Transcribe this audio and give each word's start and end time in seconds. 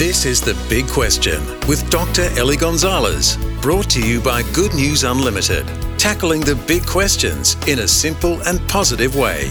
This 0.00 0.24
is 0.24 0.40
The 0.40 0.56
Big 0.70 0.88
Question 0.88 1.42
with 1.68 1.90
Dr. 1.90 2.30
Eliezer 2.38 2.58
Gonzalez, 2.58 3.36
brought 3.60 3.90
to 3.90 4.00
you 4.00 4.18
by 4.22 4.42
Good 4.54 4.72
News 4.72 5.04
Unlimited, 5.04 5.66
tackling 5.98 6.40
the 6.40 6.54
big 6.66 6.86
questions 6.86 7.54
in 7.68 7.80
a 7.80 7.86
simple 7.86 8.40
and 8.48 8.66
positive 8.66 9.14
way. 9.14 9.50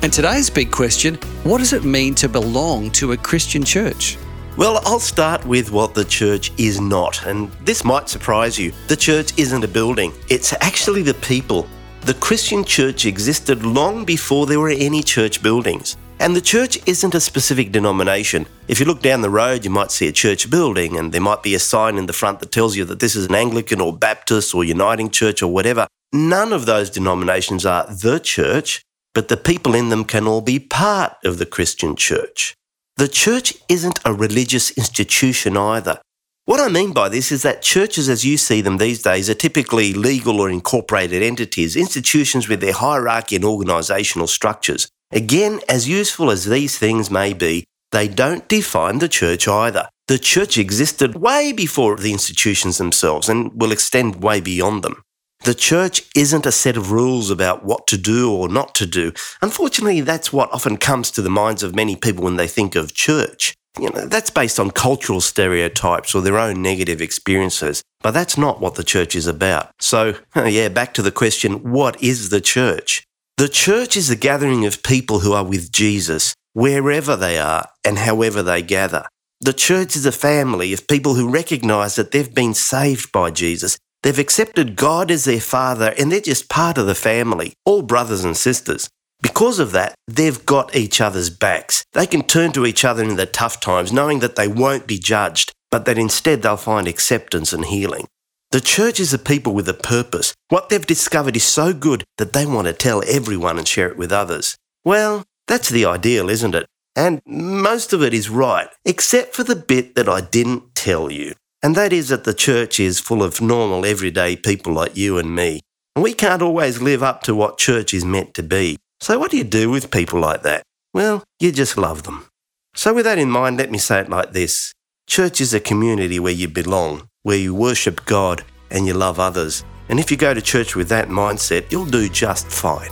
And 0.00 0.10
today's 0.10 0.48
big 0.48 0.70
question 0.70 1.16
what 1.42 1.58
does 1.58 1.74
it 1.74 1.84
mean 1.84 2.14
to 2.14 2.30
belong 2.30 2.90
to 2.92 3.12
a 3.12 3.16
Christian 3.18 3.62
church? 3.62 4.16
Well, 4.56 4.80
I'll 4.86 5.00
start 5.00 5.44
with 5.44 5.70
what 5.70 5.92
the 5.92 6.06
church 6.06 6.50
is 6.56 6.80
not, 6.80 7.26
and 7.26 7.52
this 7.66 7.84
might 7.84 8.08
surprise 8.08 8.58
you. 8.58 8.72
The 8.88 8.96
church 8.96 9.38
isn't 9.38 9.64
a 9.64 9.68
building, 9.68 10.14
it's 10.30 10.54
actually 10.62 11.02
the 11.02 11.12
people. 11.12 11.68
The 12.06 12.14
Christian 12.14 12.64
church 12.64 13.04
existed 13.04 13.66
long 13.66 14.06
before 14.06 14.46
there 14.46 14.60
were 14.60 14.70
any 14.70 15.02
church 15.02 15.42
buildings. 15.42 15.98
And 16.20 16.36
the 16.36 16.42
church 16.42 16.78
isn't 16.86 17.14
a 17.14 17.20
specific 17.20 17.72
denomination. 17.72 18.44
If 18.68 18.78
you 18.78 18.84
look 18.84 19.00
down 19.00 19.22
the 19.22 19.30
road, 19.30 19.64
you 19.64 19.70
might 19.70 19.90
see 19.90 20.06
a 20.06 20.12
church 20.12 20.50
building, 20.50 20.98
and 20.98 21.12
there 21.12 21.20
might 21.22 21.42
be 21.42 21.54
a 21.54 21.58
sign 21.58 21.96
in 21.96 22.04
the 22.04 22.12
front 22.12 22.40
that 22.40 22.52
tells 22.52 22.76
you 22.76 22.84
that 22.84 23.00
this 23.00 23.16
is 23.16 23.24
an 23.24 23.34
Anglican 23.34 23.80
or 23.80 23.96
Baptist 23.96 24.54
or 24.54 24.62
Uniting 24.62 25.08
Church 25.08 25.42
or 25.42 25.50
whatever. 25.50 25.86
None 26.12 26.52
of 26.52 26.66
those 26.66 26.90
denominations 26.90 27.64
are 27.64 27.86
the 27.86 28.20
church, 28.20 28.82
but 29.14 29.28
the 29.28 29.38
people 29.38 29.74
in 29.74 29.88
them 29.88 30.04
can 30.04 30.26
all 30.26 30.42
be 30.42 30.58
part 30.58 31.16
of 31.24 31.38
the 31.38 31.46
Christian 31.46 31.96
church. 31.96 32.54
The 32.98 33.08
church 33.08 33.54
isn't 33.70 33.98
a 34.04 34.12
religious 34.12 34.72
institution 34.72 35.56
either. 35.56 36.02
What 36.44 36.60
I 36.60 36.68
mean 36.68 36.92
by 36.92 37.08
this 37.08 37.32
is 37.32 37.40
that 37.44 37.62
churches 37.62 38.10
as 38.10 38.26
you 38.26 38.36
see 38.36 38.60
them 38.60 38.76
these 38.76 39.00
days 39.00 39.30
are 39.30 39.34
typically 39.34 39.94
legal 39.94 40.38
or 40.38 40.50
incorporated 40.50 41.22
entities, 41.22 41.76
institutions 41.76 42.46
with 42.46 42.60
their 42.60 42.74
hierarchy 42.74 43.36
and 43.36 43.44
organisational 43.46 44.28
structures. 44.28 44.86
Again, 45.12 45.60
as 45.68 45.88
useful 45.88 46.30
as 46.30 46.44
these 46.44 46.78
things 46.78 47.10
may 47.10 47.32
be, 47.32 47.64
they 47.92 48.06
don't 48.06 48.48
define 48.48 48.98
the 48.98 49.08
church 49.08 49.48
either. 49.48 49.88
The 50.06 50.18
church 50.18 50.56
existed 50.56 51.16
way 51.16 51.52
before 51.52 51.96
the 51.96 52.12
institutions 52.12 52.78
themselves 52.78 53.28
and 53.28 53.50
will 53.60 53.72
extend 53.72 54.22
way 54.22 54.40
beyond 54.40 54.82
them. 54.82 55.02
The 55.44 55.54
church 55.54 56.02
isn't 56.14 56.46
a 56.46 56.52
set 56.52 56.76
of 56.76 56.92
rules 56.92 57.30
about 57.30 57.64
what 57.64 57.86
to 57.88 57.96
do 57.96 58.32
or 58.32 58.48
not 58.48 58.74
to 58.76 58.86
do. 58.86 59.12
Unfortunately, 59.40 60.00
that's 60.02 60.32
what 60.32 60.52
often 60.52 60.76
comes 60.76 61.10
to 61.12 61.22
the 61.22 61.30
minds 61.30 61.62
of 61.62 61.74
many 61.74 61.96
people 61.96 62.24
when 62.24 62.36
they 62.36 62.46
think 62.46 62.76
of 62.76 62.92
church. 62.94 63.54
You 63.78 63.90
know, 63.90 64.06
that's 64.06 64.30
based 64.30 64.60
on 64.60 64.70
cultural 64.72 65.20
stereotypes 65.20 66.14
or 66.14 66.20
their 66.20 66.38
own 66.38 66.60
negative 66.60 67.00
experiences, 67.00 67.82
but 68.02 68.10
that's 68.10 68.36
not 68.36 68.60
what 68.60 68.74
the 68.74 68.84
church 68.84 69.14
is 69.14 69.26
about. 69.26 69.70
So, 69.80 70.14
yeah, 70.36 70.68
back 70.68 70.92
to 70.94 71.02
the 71.02 71.12
question, 71.12 71.70
what 71.70 72.02
is 72.02 72.28
the 72.28 72.40
church? 72.40 73.04
The 73.40 73.48
church 73.48 73.96
is 73.96 74.10
a 74.10 74.16
gathering 74.16 74.66
of 74.66 74.82
people 74.82 75.20
who 75.20 75.32
are 75.32 75.42
with 75.42 75.72
Jesus, 75.72 76.34
wherever 76.52 77.16
they 77.16 77.38
are 77.38 77.70
and 77.82 77.96
however 77.96 78.42
they 78.42 78.60
gather. 78.60 79.06
The 79.40 79.54
church 79.54 79.96
is 79.96 80.04
a 80.04 80.12
family 80.12 80.74
of 80.74 80.86
people 80.86 81.14
who 81.14 81.30
recognize 81.30 81.94
that 81.94 82.10
they've 82.10 82.34
been 82.34 82.52
saved 82.52 83.10
by 83.12 83.30
Jesus. 83.30 83.78
They've 84.02 84.18
accepted 84.18 84.76
God 84.76 85.10
as 85.10 85.24
their 85.24 85.40
father 85.40 85.94
and 85.98 86.12
they're 86.12 86.20
just 86.20 86.50
part 86.50 86.76
of 86.76 86.84
the 86.84 86.94
family, 86.94 87.54
all 87.64 87.80
brothers 87.80 88.24
and 88.24 88.36
sisters. 88.36 88.90
Because 89.22 89.58
of 89.58 89.72
that, 89.72 89.94
they've 90.06 90.44
got 90.44 90.76
each 90.76 91.00
other's 91.00 91.30
backs. 91.30 91.82
They 91.94 92.06
can 92.06 92.24
turn 92.24 92.52
to 92.52 92.66
each 92.66 92.84
other 92.84 93.02
in 93.02 93.16
the 93.16 93.24
tough 93.24 93.58
times, 93.58 93.90
knowing 93.90 94.18
that 94.18 94.36
they 94.36 94.48
won't 94.48 94.86
be 94.86 94.98
judged, 94.98 95.54
but 95.70 95.86
that 95.86 95.96
instead 95.96 96.42
they'll 96.42 96.58
find 96.58 96.86
acceptance 96.86 97.54
and 97.54 97.64
healing. 97.64 98.06
The 98.52 98.60
church 98.60 98.98
is 98.98 99.14
a 99.14 99.18
people 99.18 99.54
with 99.54 99.68
a 99.68 99.74
purpose. 99.74 100.34
What 100.48 100.70
they've 100.70 100.84
discovered 100.84 101.36
is 101.36 101.44
so 101.44 101.72
good 101.72 102.02
that 102.18 102.32
they 102.32 102.44
want 102.44 102.66
to 102.66 102.72
tell 102.72 103.04
everyone 103.06 103.58
and 103.58 103.68
share 103.68 103.88
it 103.88 103.96
with 103.96 104.10
others. 104.10 104.56
Well, 104.84 105.22
that's 105.46 105.68
the 105.68 105.84
ideal, 105.84 106.28
isn't 106.28 106.56
it? 106.56 106.66
And 106.96 107.22
most 107.24 107.92
of 107.92 108.02
it 108.02 108.12
is 108.12 108.28
right, 108.28 108.68
except 108.84 109.36
for 109.36 109.44
the 109.44 109.54
bit 109.54 109.94
that 109.94 110.08
I 110.08 110.20
didn't 110.20 110.74
tell 110.74 111.12
you. 111.12 111.34
And 111.62 111.76
that 111.76 111.92
is 111.92 112.08
that 112.08 112.24
the 112.24 112.34
church 112.34 112.80
is 112.80 112.98
full 112.98 113.22
of 113.22 113.40
normal, 113.40 113.86
everyday 113.86 114.34
people 114.34 114.72
like 114.72 114.96
you 114.96 115.16
and 115.16 115.32
me. 115.32 115.60
And 115.94 116.02
we 116.02 116.12
can't 116.12 116.42
always 116.42 116.82
live 116.82 117.04
up 117.04 117.22
to 117.24 117.36
what 117.36 117.56
church 117.56 117.94
is 117.94 118.04
meant 118.04 118.34
to 118.34 118.42
be. 118.42 118.78
So, 118.98 119.16
what 119.16 119.30
do 119.30 119.36
you 119.36 119.44
do 119.44 119.70
with 119.70 119.92
people 119.92 120.18
like 120.18 120.42
that? 120.42 120.64
Well, 120.92 121.22
you 121.38 121.52
just 121.52 121.78
love 121.78 122.02
them. 122.02 122.26
So, 122.74 122.94
with 122.94 123.04
that 123.04 123.18
in 123.18 123.30
mind, 123.30 123.58
let 123.58 123.70
me 123.70 123.78
say 123.78 124.00
it 124.00 124.10
like 124.10 124.32
this 124.32 124.72
Church 125.06 125.40
is 125.40 125.54
a 125.54 125.60
community 125.60 126.18
where 126.18 126.32
you 126.32 126.48
belong 126.48 127.09
where 127.22 127.36
you 127.36 127.54
worship 127.54 128.04
God 128.06 128.42
and 128.70 128.86
you 128.86 128.94
love 128.94 129.20
others. 129.20 129.64
And 129.88 130.00
if 130.00 130.10
you 130.10 130.16
go 130.16 130.32
to 130.32 130.40
church 130.40 130.74
with 130.76 130.88
that 130.88 131.08
mindset, 131.08 131.70
you'll 131.70 131.84
do 131.86 132.08
just 132.08 132.46
fine. 132.46 132.90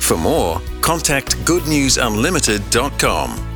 For 0.00 0.16
more, 0.16 0.60
contact 0.80 1.36
goodnewsunlimited.com. 1.44 3.47